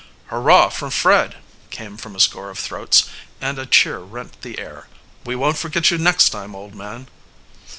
"Hurrah 0.29 0.69
for 0.69 0.89
Fred!" 0.89 1.35
came 1.69 1.95
from 1.95 2.15
a 2.15 2.19
score 2.19 2.49
of 2.49 2.57
throats, 2.57 3.03
and 3.39 3.59
a 3.59 3.67
cheer 3.67 3.99
rent 3.99 4.41
the 4.41 4.57
air. 4.57 4.87
"We 5.27 5.35
won't 5.35 5.59
forget 5.59 5.91
you 5.91 5.99
next 5.99 6.29
time, 6.29 6.55
old 6.55 6.73
man!" 6.73 7.07